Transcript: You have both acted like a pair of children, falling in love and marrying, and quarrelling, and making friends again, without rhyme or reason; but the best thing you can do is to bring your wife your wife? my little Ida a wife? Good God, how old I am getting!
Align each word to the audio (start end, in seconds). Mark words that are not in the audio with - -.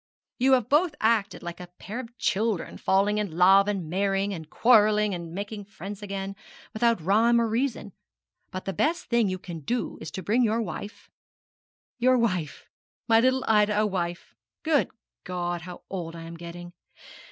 You 0.39 0.53
have 0.53 0.67
both 0.67 0.95
acted 0.99 1.43
like 1.43 1.59
a 1.59 1.67
pair 1.77 1.99
of 1.99 2.17
children, 2.17 2.79
falling 2.79 3.19
in 3.19 3.37
love 3.37 3.67
and 3.67 3.87
marrying, 3.87 4.33
and 4.33 4.49
quarrelling, 4.49 5.13
and 5.13 5.31
making 5.31 5.65
friends 5.65 6.01
again, 6.01 6.35
without 6.73 6.99
rhyme 6.99 7.39
or 7.39 7.47
reason; 7.47 7.93
but 8.49 8.65
the 8.65 8.73
best 8.73 9.09
thing 9.11 9.29
you 9.29 9.37
can 9.37 9.59
do 9.59 9.99
is 10.01 10.09
to 10.13 10.23
bring 10.23 10.41
your 10.41 10.59
wife 10.63 11.11
your 11.99 12.17
wife? 12.17 12.67
my 13.07 13.19
little 13.19 13.45
Ida 13.47 13.79
a 13.81 13.85
wife? 13.85 14.33
Good 14.63 14.89
God, 15.23 15.61
how 15.61 15.83
old 15.87 16.15
I 16.15 16.23
am 16.23 16.35
getting! 16.35 16.73